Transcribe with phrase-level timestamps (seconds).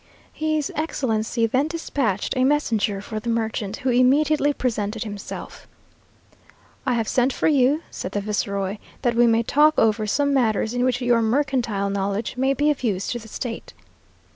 [0.33, 5.67] His Excellency then despatched a messenger for the merchant, who immediately presented himself.
[6.87, 10.73] "I have sent for you," said the viceroy, "that we may talk over some matters
[10.73, 13.75] in which your mercantile knowledge may be of use to the state."